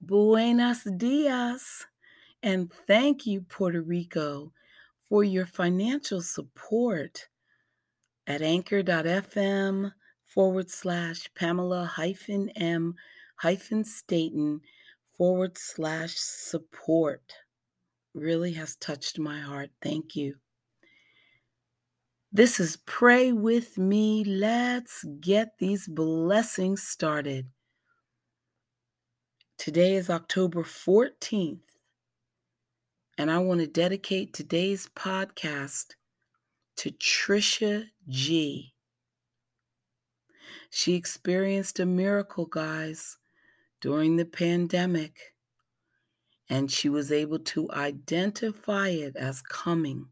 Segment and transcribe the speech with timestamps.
[0.00, 1.86] Buenos dias.
[2.42, 4.52] And thank you, Puerto Rico,
[5.08, 7.28] for your financial support
[8.26, 9.92] at anchor.fm
[10.24, 12.94] forward slash Pamela hyphen M
[13.36, 14.60] hyphen Staten
[15.16, 17.32] forward slash support.
[18.14, 19.70] Really has touched my heart.
[19.82, 20.36] Thank you.
[22.30, 24.22] This is Pray With Me.
[24.22, 27.46] Let's get these blessings started.
[29.58, 31.58] Today is October 14th,
[33.18, 35.96] and I want to dedicate today's podcast
[36.76, 38.72] to Trisha G.
[40.70, 43.18] She experienced a miracle, guys,
[43.80, 45.34] during the pandemic,
[46.48, 50.06] and she was able to identify it as coming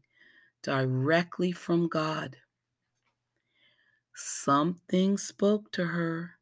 [0.61, 2.35] directly from God.
[4.13, 6.36] Something spoke to her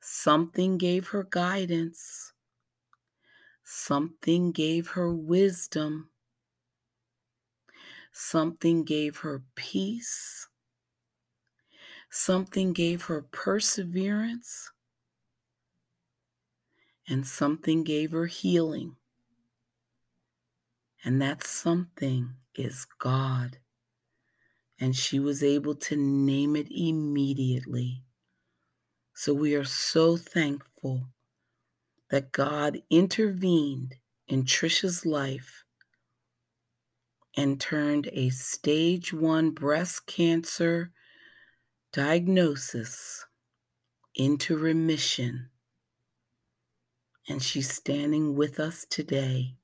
[0.00, 2.32] Something gave her guidance.
[3.64, 6.10] Something gave her wisdom.
[8.12, 10.48] Something gave her peace.
[12.10, 14.70] Something gave her perseverance.
[17.06, 18.96] And something gave her healing.
[21.04, 23.58] And that something is God.
[24.80, 28.04] And she was able to name it immediately.
[29.20, 31.08] So we are so thankful
[32.08, 33.96] that God intervened
[34.28, 35.64] in Trisha's life
[37.36, 40.92] and turned a stage one breast cancer
[41.92, 43.26] diagnosis
[44.14, 45.48] into remission.
[47.28, 49.56] And she's standing with us today.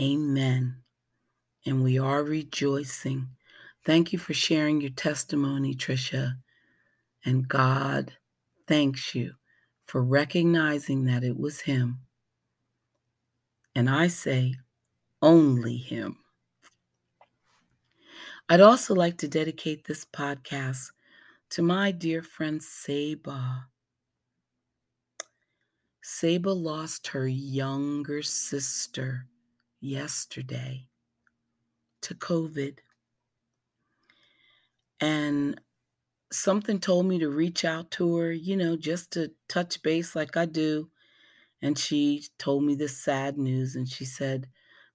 [0.00, 0.76] Amen.
[1.66, 3.28] And we are rejoicing.
[3.84, 6.36] Thank you for sharing your testimony, Trisha.
[7.26, 8.12] And God
[8.68, 9.34] thanks you
[9.84, 11.98] for recognizing that it was Him.
[13.74, 14.54] And I say,
[15.20, 16.18] only Him.
[18.48, 20.92] I'd also like to dedicate this podcast
[21.50, 23.66] to my dear friend Saba.
[26.00, 29.26] Saba lost her younger sister
[29.80, 30.86] yesterday
[32.02, 32.78] to COVID.
[35.00, 35.60] And
[36.32, 40.36] something told me to reach out to her, you know, just to touch base like
[40.36, 40.90] I do.
[41.62, 44.48] And she told me this sad news and she said,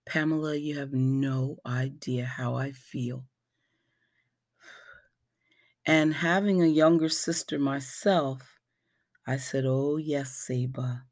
[0.05, 3.25] Pamela, you have no idea how I feel.
[5.85, 8.59] And having a younger sister myself,
[9.27, 11.05] I said, Oh, yes, Saba,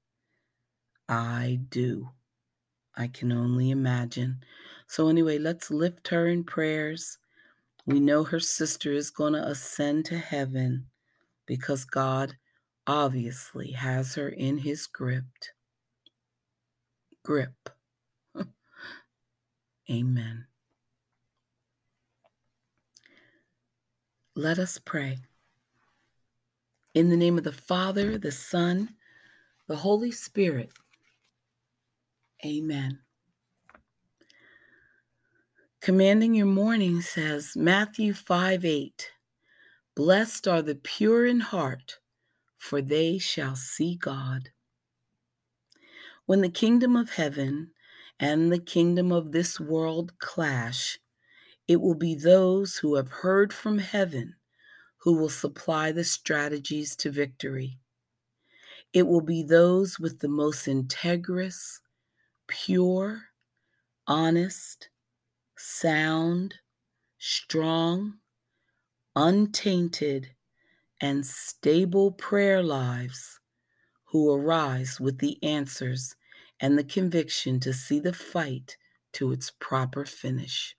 [1.09, 2.09] I do.
[2.97, 4.43] I can only imagine.
[4.87, 7.18] So, anyway, let's lift her in prayers
[7.89, 10.85] we know her sister is going to ascend to heaven
[11.47, 12.35] because God
[12.85, 15.23] obviously has her in his grip.
[17.23, 17.69] Grip.
[19.91, 20.45] Amen.
[24.35, 25.17] Let us pray.
[26.93, 28.89] In the name of the Father, the Son,
[29.67, 30.69] the Holy Spirit.
[32.45, 32.99] Amen.
[35.81, 39.11] Commanding your morning says Matthew 5 8.
[39.95, 41.99] Blessed are the pure in heart,
[42.57, 44.49] for they shall see God.
[46.25, 47.71] When the kingdom of heaven
[48.19, 50.99] and the kingdom of this world clash,
[51.65, 54.35] it will be those who have heard from heaven
[54.97, 57.79] who will supply the strategies to victory.
[58.91, 61.79] It will be those with the most integrous,
[62.47, 63.21] pure,
[64.07, 64.89] honest,
[65.59, 66.55] sound,
[67.19, 68.19] strong,
[69.15, 70.31] untainted,
[71.01, 73.39] and stable prayer lives
[74.05, 76.15] who arise with the answers
[76.59, 78.77] and the conviction to see the fight
[79.13, 80.75] to its proper finish.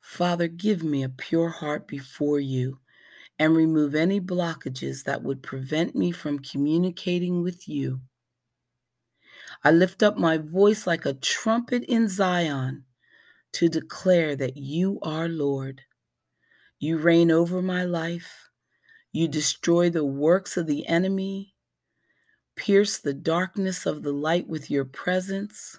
[0.00, 2.80] Father, give me a pure heart before you
[3.38, 8.00] and remove any blockages that would prevent me from communicating with you
[9.64, 12.84] I lift up my voice like a trumpet in Zion
[13.52, 15.82] to declare that you are Lord.
[16.78, 18.50] You reign over my life.
[19.12, 21.54] You destroy the works of the enemy.
[22.54, 25.78] Pierce the darkness of the light with your presence.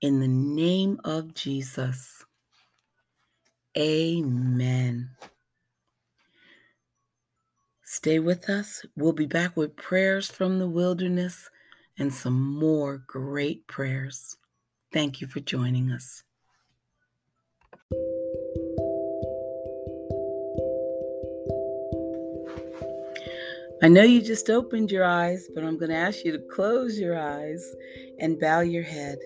[0.00, 2.24] In the name of Jesus.
[3.78, 5.10] Amen.
[7.84, 8.84] Stay with us.
[8.96, 11.48] We'll be back with prayers from the wilderness
[11.98, 14.36] and some more great prayers.
[14.92, 16.22] Thank you for joining us.
[23.82, 26.98] I know you just opened your eyes, but I'm going to ask you to close
[26.98, 27.74] your eyes
[28.18, 29.18] and bow your head.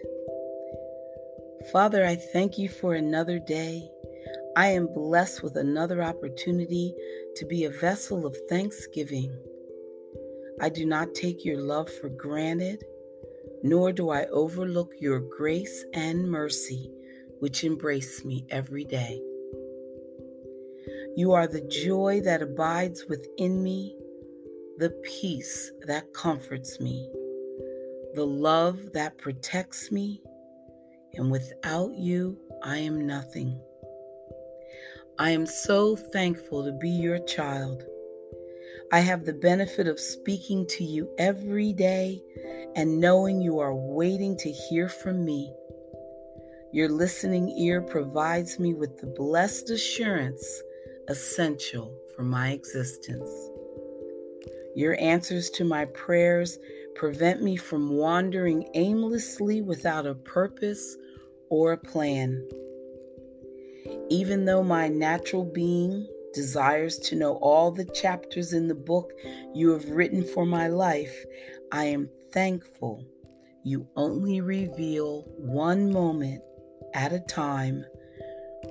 [1.73, 3.89] Father, I thank you for another day.
[4.57, 6.95] I am blessed with another opportunity
[7.37, 9.33] to be a vessel of thanksgiving.
[10.61, 12.85] I do not take your love for granted,
[13.63, 16.91] nor do I overlook your grace and mercy,
[17.39, 19.21] which embrace me every day.
[21.17, 23.97] You are the joy that abides within me
[24.79, 27.11] the peace that comforts me,
[28.15, 30.23] the love that protects me,
[31.15, 33.61] and without you, I am nothing.
[35.19, 37.85] I am so thankful to be your child.
[38.93, 42.21] I have the benefit of speaking to you every day
[42.75, 45.53] and knowing you are waiting to hear from me.
[46.73, 50.45] Your listening ear provides me with the blessed assurance
[51.09, 53.31] essential for my existence.
[54.75, 56.59] Your answers to my prayers
[56.97, 60.97] prevent me from wandering aimlessly without a purpose
[61.49, 62.45] or a plan.
[64.09, 69.13] Even though my natural being desires to know all the chapters in the book
[69.55, 71.25] you have written for my life,
[71.73, 73.05] I am thankful
[73.63, 76.43] you only reveal one moment
[76.95, 77.85] at a time,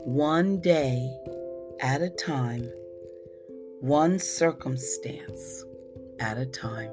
[0.03, 1.15] one day
[1.79, 2.69] at a time,
[3.81, 5.63] one circumstance
[6.19, 6.91] at a time.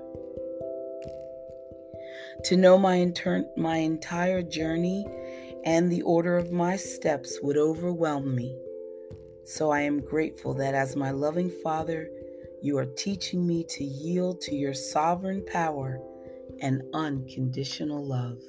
[2.45, 5.07] To know my, inter- my entire journey
[5.65, 8.57] and the order of my steps would overwhelm me.
[9.47, 12.11] So I am grateful that as my loving Father,
[12.63, 16.01] you are teaching me to yield to your sovereign power
[16.61, 18.41] and unconditional love.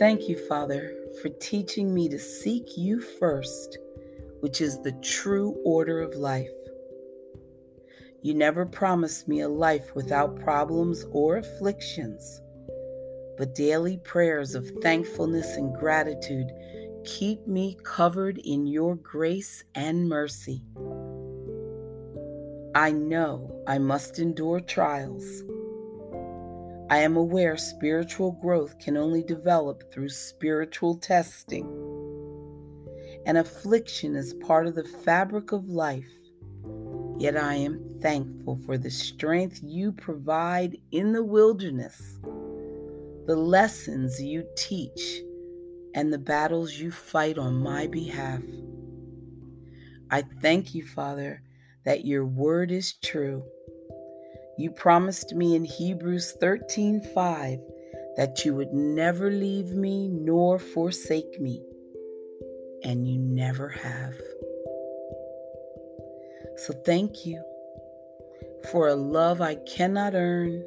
[0.00, 0.92] Thank you, Father,
[1.22, 3.78] for teaching me to seek you first,
[4.40, 6.50] which is the true order of life.
[8.20, 12.40] You never promised me a life without problems or afflictions,
[13.38, 16.50] but daily prayers of thankfulness and gratitude
[17.04, 20.62] keep me covered in your grace and mercy.
[22.74, 25.42] I know I must endure trials.
[26.90, 31.66] I am aware spiritual growth can only develop through spiritual testing.
[33.26, 36.10] And affliction is part of the fabric of life
[37.18, 42.18] Yet I am thankful for the strength you provide in the wilderness,
[43.26, 45.22] the lessons you teach,
[45.94, 48.42] and the battles you fight on my behalf.
[50.10, 51.42] I thank you, Father,
[51.84, 53.44] that your word is true.
[54.58, 57.60] You promised me in Hebrews 13:5
[58.16, 61.64] that you would never leave me nor forsake me,
[62.82, 64.14] and you never have.
[66.56, 67.42] So thank you
[68.70, 70.64] for a love I cannot earn,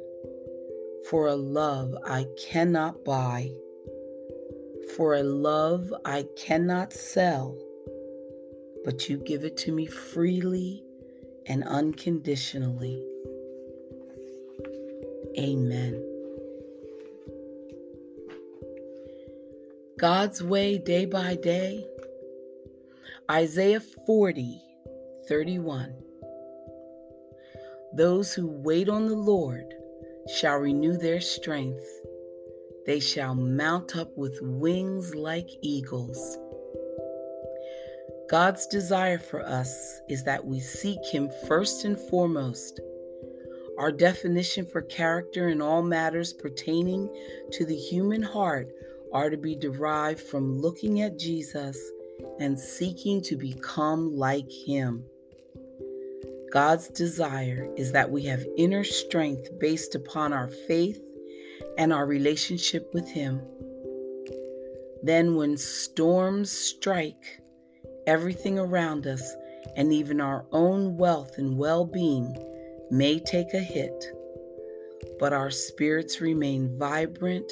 [1.08, 3.50] for a love I cannot buy,
[4.98, 7.56] for a love I cannot sell,
[8.84, 10.82] but you give it to me freely
[11.46, 13.00] and unconditionally.
[15.38, 16.04] Amen.
[19.98, 21.86] God's way day by day.
[23.30, 24.60] Isaiah 40
[25.28, 25.94] 31.
[27.92, 29.72] Those who wait on the Lord
[30.40, 31.97] shall renew their strength.
[32.88, 36.38] They shall mount up with wings like eagles.
[38.30, 42.80] God's desire for us is that we seek Him first and foremost.
[43.78, 47.14] Our definition for character in all matters pertaining
[47.52, 48.70] to the human heart
[49.12, 51.78] are to be derived from looking at Jesus
[52.40, 55.04] and seeking to become like Him.
[56.50, 61.02] God's desire is that we have inner strength based upon our faith
[61.78, 63.40] and our relationship with Him.
[65.02, 67.40] Then, when storms strike,
[68.06, 69.34] everything around us
[69.76, 72.36] and even our own wealth and well being
[72.90, 74.04] may take a hit,
[75.20, 77.50] but our spirits remain vibrant,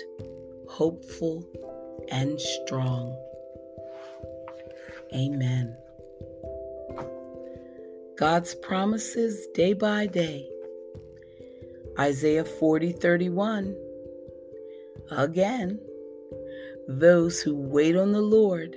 [0.69, 1.47] hopeful,
[2.11, 3.17] and strong.
[5.15, 5.77] Amen.
[8.19, 10.49] God's promises day by day.
[11.99, 13.86] Isaiah 40 31.
[15.11, 15.81] Again,
[16.89, 18.77] those who wait on the Lord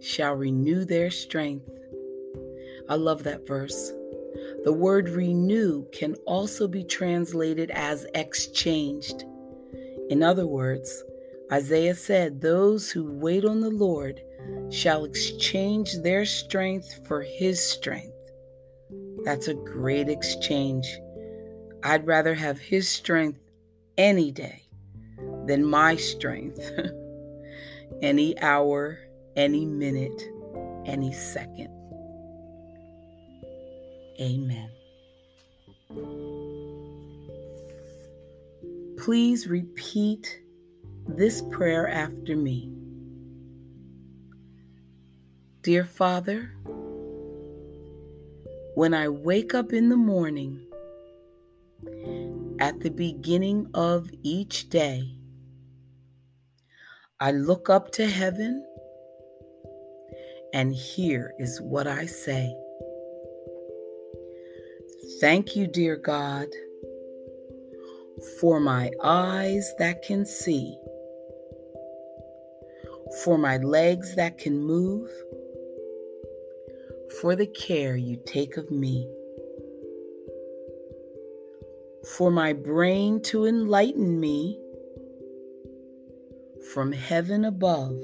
[0.00, 1.70] shall renew their strength.
[2.88, 3.92] I love that verse.
[4.64, 9.24] The word renew can also be translated as exchanged.
[10.08, 11.02] In other words,
[11.50, 14.20] Isaiah said, Those who wait on the Lord
[14.70, 18.12] shall exchange their strength for his strength.
[19.24, 20.98] That's a great exchange.
[21.84, 23.40] I'd rather have His strength
[23.98, 24.61] any day
[25.46, 26.60] than my strength,
[28.02, 28.98] any hour,
[29.36, 30.22] any minute,
[30.86, 31.68] any second.
[34.20, 34.70] Amen.
[38.98, 40.40] Please repeat
[41.08, 42.72] this prayer after me.
[45.62, 46.52] Dear Father,
[48.74, 50.66] when I wake up in the morning,
[52.60, 55.16] at the beginning of each day,
[57.22, 58.66] I look up to heaven,
[60.52, 62.52] and here is what I say.
[65.20, 66.48] Thank you, dear God,
[68.40, 70.76] for my eyes that can see,
[73.22, 75.08] for my legs that can move,
[77.20, 79.08] for the care you take of me,
[82.16, 84.58] for my brain to enlighten me
[86.72, 88.00] from heaven above,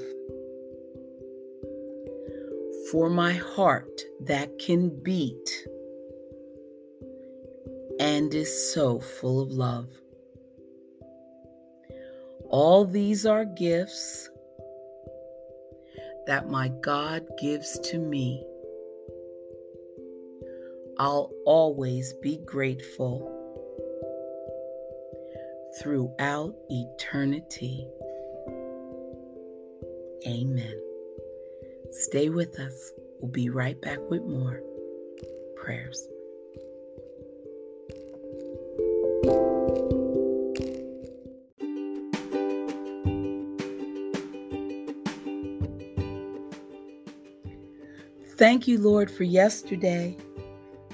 [2.90, 5.66] for my heart that can beat
[7.98, 9.88] and is so full of love.
[12.50, 14.28] All these are gifts
[16.26, 18.44] that my God gives to me.
[20.98, 23.34] I'll always be grateful
[25.80, 27.88] throughout eternity.
[30.26, 30.80] Amen.
[31.92, 32.92] Stay with us.
[33.20, 34.60] We'll be right back with more
[35.56, 36.08] prayers.
[48.36, 50.16] Thank you, Lord, for yesterday.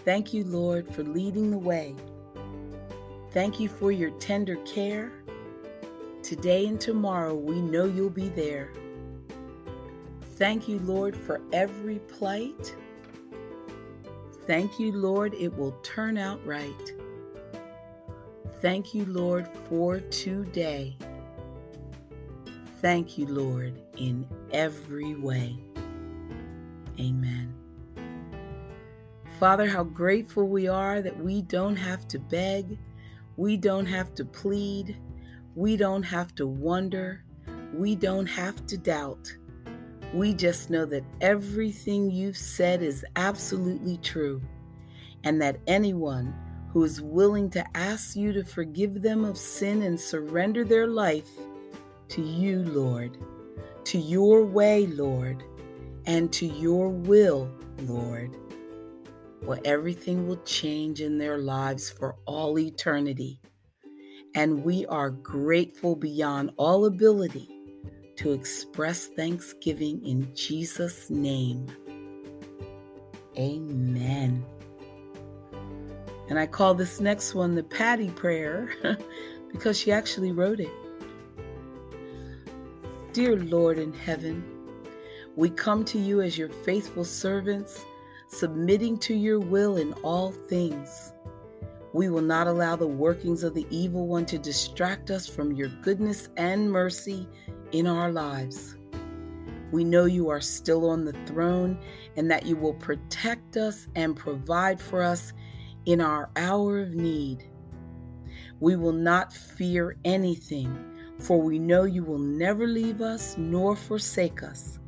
[0.04, 1.94] Thank you, Lord, for leading the way.
[3.32, 5.12] Thank you for your tender care.
[6.22, 8.72] Today and tomorrow, we know you'll be there.
[10.36, 12.74] Thank you, Lord, for every plight.
[14.46, 16.92] Thank you, Lord, it will turn out right.
[18.60, 20.96] Thank you, Lord, for today.
[22.80, 25.56] Thank you, Lord, in every way.
[26.98, 27.54] Amen.
[29.38, 32.78] Father, how grateful we are that we don't have to beg,
[33.36, 34.96] we don't have to plead,
[35.54, 37.22] we don't have to wonder,
[37.72, 39.32] we don't have to doubt.
[40.14, 44.40] We just know that everything you've said is absolutely true,
[45.24, 46.32] and that anyone
[46.70, 51.28] who is willing to ask you to forgive them of sin and surrender their life
[52.10, 53.18] to you, Lord,
[53.86, 55.42] to your way, Lord,
[56.06, 58.36] and to your will, Lord,
[59.42, 63.40] well, everything will change in their lives for all eternity.
[64.36, 67.48] And we are grateful beyond all ability
[68.16, 71.66] to express thanksgiving in Jesus' name.
[73.36, 74.44] Amen.
[76.28, 78.72] And I call this next one the Patty Prayer
[79.52, 80.70] because she actually wrote it.
[83.12, 84.44] Dear Lord in heaven,
[85.36, 87.84] we come to you as your faithful servants,
[88.28, 91.12] submitting to your will in all things.
[91.92, 95.68] We will not allow the workings of the evil one to distract us from your
[95.82, 97.28] goodness and mercy
[97.74, 98.76] in our lives.
[99.72, 101.76] We know you are still on the throne
[102.16, 105.32] and that you will protect us and provide for us
[105.84, 107.50] in our hour of need.
[108.60, 110.72] We will not fear anything,
[111.18, 114.78] for we know you will never leave us nor forsake us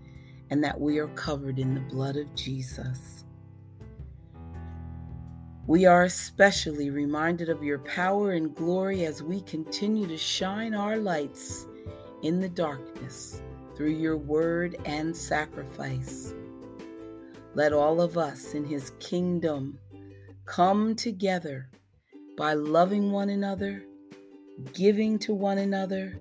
[0.50, 3.25] and that we are covered in the blood of Jesus.
[5.66, 10.97] We are especially reminded of your power and glory as we continue to shine our
[10.99, 11.66] lights
[12.23, 13.42] in the darkness
[13.76, 16.35] through your word and sacrifice.
[17.54, 19.78] Let all of us in his kingdom
[20.44, 21.68] come together
[22.37, 23.82] by loving one another,
[24.73, 26.18] giving to one another,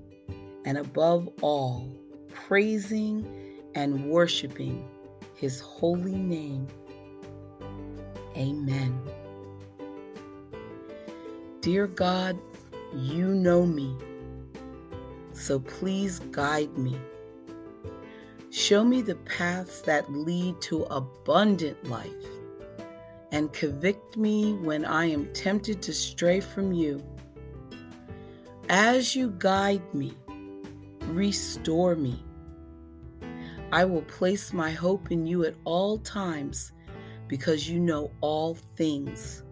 [0.65, 1.91] and above all,
[2.33, 3.25] praising
[3.75, 4.87] and worshiping
[5.35, 6.67] his holy name.
[8.37, 8.99] Amen.
[11.61, 12.37] Dear God,
[12.93, 13.95] you know me,
[15.45, 16.97] so please guide me.
[18.49, 22.25] Show me the paths that lead to abundant life
[23.31, 27.03] and convict me when I am tempted to stray from you.
[28.69, 30.13] As you guide me,
[31.09, 32.25] restore me
[33.71, 36.71] I will place my hope in you at all times
[37.27, 39.43] because you know all things,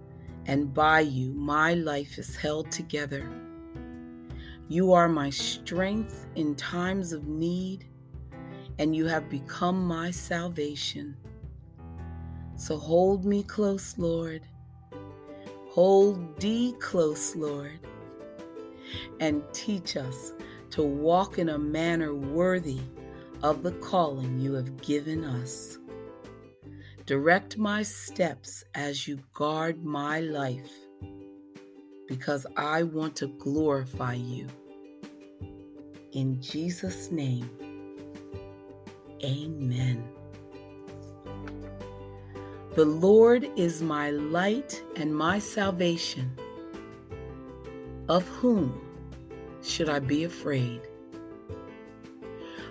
[0.46, 3.43] and by you my life is held together.
[4.74, 7.86] You are my strength in times of need,
[8.80, 11.16] and you have become my salvation.
[12.56, 14.42] So hold me close, Lord.
[15.70, 17.82] Hold thee close, Lord,
[19.20, 20.34] and teach us
[20.72, 22.80] to walk in a manner worthy
[23.44, 25.78] of the calling you have given us.
[27.06, 30.72] Direct my steps as you guard my life,
[32.08, 34.48] because I want to glorify you.
[36.14, 37.50] In Jesus' name,
[39.24, 40.08] amen.
[42.76, 46.38] The Lord is my light and my salvation.
[48.10, 48.80] Of whom
[49.64, 50.82] should I be afraid?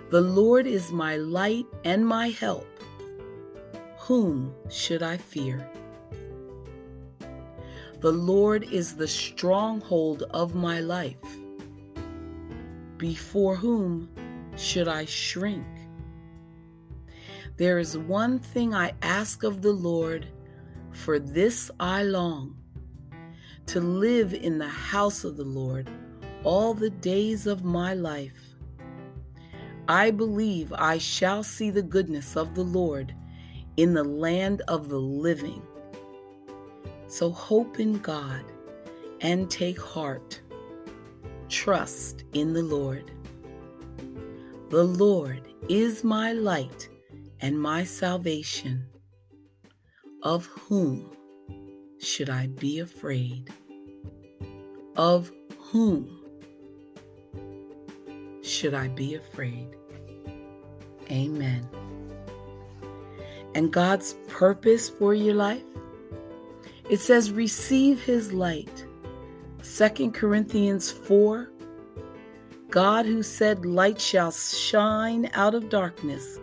[0.09, 2.67] The Lord is my light and my help.
[3.97, 5.69] Whom should I fear?
[7.99, 11.42] The Lord is the stronghold of my life.
[12.97, 14.09] Before whom
[14.55, 15.65] should I shrink?
[17.57, 20.27] There is one thing I ask of the Lord,
[20.91, 22.57] for this I long
[23.67, 25.89] to live in the house of the Lord
[26.43, 28.55] all the days of my life.
[29.87, 33.13] I believe I shall see the goodness of the Lord
[33.77, 35.61] in the land of the living.
[37.07, 38.43] So hope in God
[39.21, 40.41] and take heart.
[41.53, 43.11] Trust in the Lord.
[44.69, 46.89] The Lord is my light
[47.41, 48.87] and my salvation.
[50.23, 51.11] Of whom
[51.99, 53.53] should I be afraid?
[54.95, 56.19] Of whom
[58.41, 59.75] should I be afraid?
[61.11, 61.69] Amen
[63.55, 65.61] and God's purpose for your life?
[66.89, 68.85] It says, receive his light.
[69.63, 71.49] 2 Corinthians 4
[72.69, 76.39] God, who said, Light shall shine out of darkness,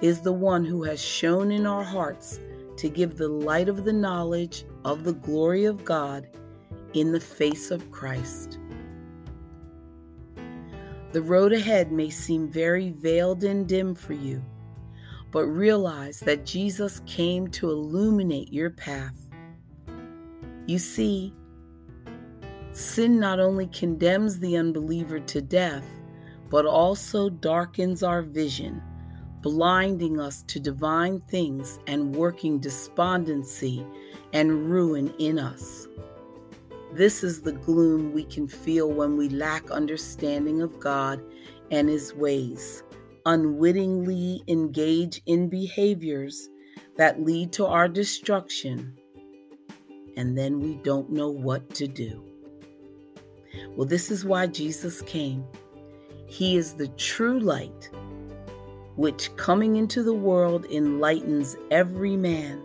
[0.00, 2.40] is the one who has shown in our hearts
[2.78, 6.26] to give the light of the knowledge of the glory of God
[6.94, 8.58] in the face of Christ.
[11.12, 14.42] The road ahead may seem very veiled and dim for you
[15.36, 19.30] but realize that Jesus came to illuminate your path.
[20.66, 21.34] You see,
[22.76, 25.86] sin not only condemns the unbeliever to death,
[26.50, 28.82] but also darkens our vision,
[29.40, 33.84] blinding us to divine things and working despondency
[34.34, 35.88] and ruin in us.
[36.92, 41.22] This is the gloom we can feel when we lack understanding of God
[41.70, 42.82] and His ways
[43.24, 46.48] unwittingly engage in behaviors
[46.96, 48.96] that lead to our destruction,
[50.16, 52.35] and then we don't know what to do.
[53.74, 55.44] Well, this is why Jesus came.
[56.26, 57.90] He is the true light,
[58.96, 62.62] which coming into the world enlightens every man.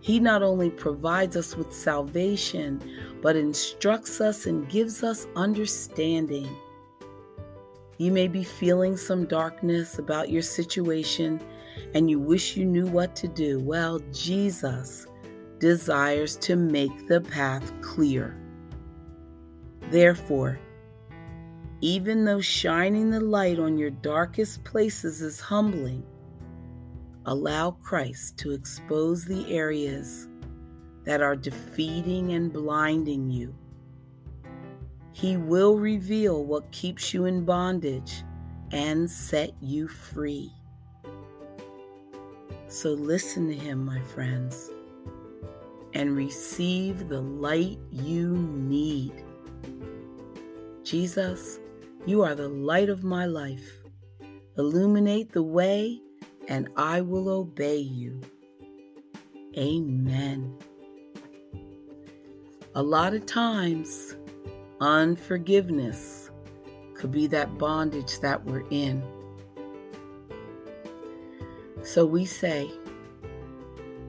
[0.00, 2.82] He not only provides us with salvation,
[3.22, 6.48] but instructs us and gives us understanding.
[7.96, 11.40] You may be feeling some darkness about your situation
[11.94, 13.60] and you wish you knew what to do.
[13.60, 15.06] Well, Jesus
[15.58, 18.43] desires to make the path clear.
[19.94, 20.58] Therefore,
[21.80, 26.04] even though shining the light on your darkest places is humbling,
[27.26, 30.28] allow Christ to expose the areas
[31.04, 33.54] that are defeating and blinding you
[35.14, 38.24] he will reveal what keeps you in bondage
[38.72, 40.52] and set you free.
[42.66, 44.72] So listen to Him, my friends,
[45.94, 49.23] and receive the light you need.
[50.82, 51.60] Jesus,
[52.06, 53.80] you are the light of my life.
[54.58, 56.00] Illuminate the way,
[56.48, 58.20] and I will obey you.
[59.56, 60.58] Amen.
[62.74, 64.16] A lot of times,
[64.80, 66.30] Unforgiveness
[66.94, 69.02] could be that bondage that we're in.
[71.82, 72.70] So we say,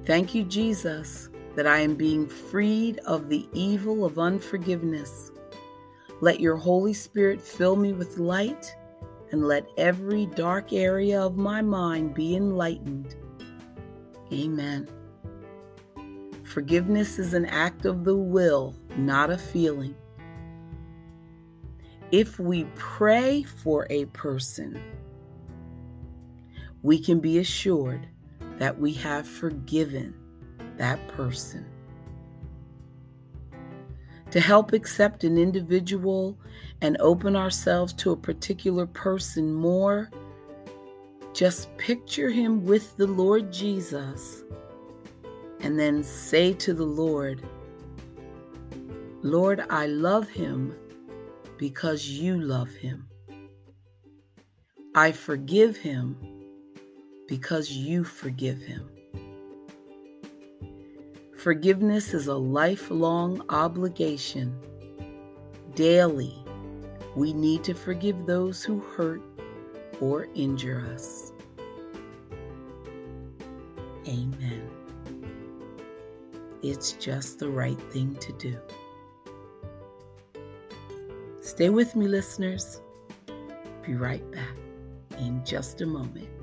[0.05, 5.31] Thank you, Jesus, that I am being freed of the evil of unforgiveness.
[6.21, 8.75] Let your Holy Spirit fill me with light
[9.31, 13.15] and let every dark area of my mind be enlightened.
[14.31, 14.87] Amen.
[16.43, 19.95] Forgiveness is an act of the will, not a feeling.
[22.11, 24.81] If we pray for a person,
[26.81, 28.07] we can be assured
[28.57, 30.15] that we have forgiven
[30.77, 31.65] that person.
[34.31, 36.37] To help accept an individual
[36.81, 40.09] and open ourselves to a particular person more,
[41.33, 44.43] just picture him with the Lord Jesus
[45.61, 47.41] and then say to the Lord,
[49.21, 50.75] Lord, I love him
[51.57, 53.07] because you love him.
[54.93, 56.15] I forgive him
[57.27, 58.94] because you forgive him.
[61.45, 64.59] Forgiveness is a lifelong obligation.
[65.75, 66.33] Daily,
[67.15, 69.21] we need to forgive those who hurt
[70.01, 71.31] or injure us.
[74.07, 74.67] Amen.
[76.63, 78.57] It's just the right thing to do.
[81.41, 82.81] Stay with me, listeners.
[83.85, 84.57] Be right back
[85.19, 86.34] in just a moment.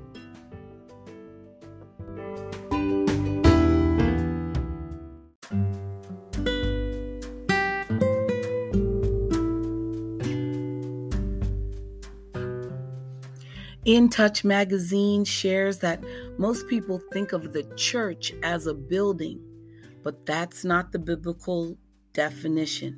[13.85, 16.01] In Touch magazine shares that
[16.37, 19.41] most people think of the church as a building,
[20.03, 21.77] but that's not the biblical
[22.13, 22.97] definition.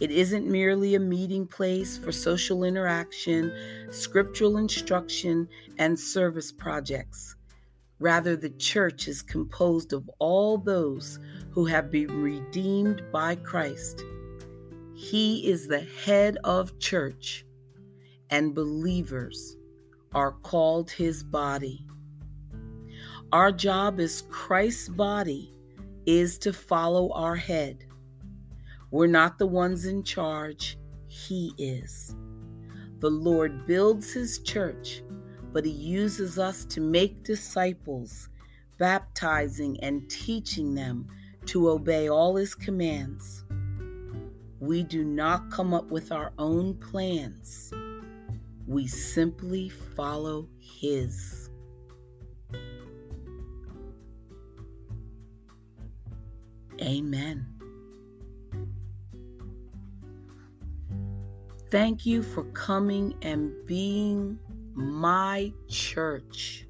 [0.00, 3.52] It isn't merely a meeting place for social interaction,
[3.92, 7.36] scriptural instruction, and service projects.
[8.00, 11.20] Rather, the church is composed of all those
[11.52, 14.02] who have been redeemed by Christ.
[14.96, 17.46] He is the head of church,
[18.28, 19.56] and believers
[20.14, 21.86] are called his body.
[23.32, 25.54] Our job as Christ's body
[26.06, 27.84] is to follow our head.
[28.90, 32.16] We're not the ones in charge, he is.
[32.98, 35.02] The Lord builds his church,
[35.52, 38.28] but he uses us to make disciples,
[38.78, 41.06] baptizing and teaching them
[41.46, 43.44] to obey all his commands.
[44.58, 47.72] We do not come up with our own plans.
[48.70, 51.50] We simply follow His.
[56.80, 57.46] Amen.
[61.68, 64.38] Thank you for coming and being
[64.74, 66.68] my church.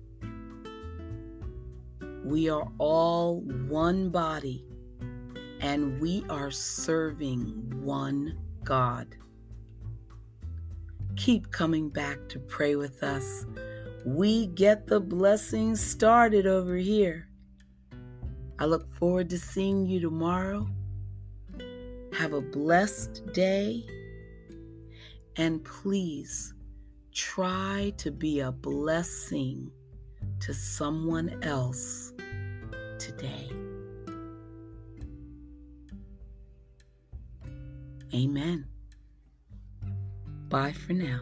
[2.24, 4.64] We are all one body
[5.60, 9.16] and we are serving one God
[11.16, 13.46] keep coming back to pray with us.
[14.04, 17.28] We get the blessings started over here.
[18.58, 20.68] I look forward to seeing you tomorrow.
[22.12, 23.86] Have a blessed day.
[25.36, 26.54] And please
[27.12, 29.70] try to be a blessing
[30.40, 32.12] to someone else
[32.98, 33.50] today.
[38.12, 38.69] Amen.
[40.50, 41.20] Bye for now.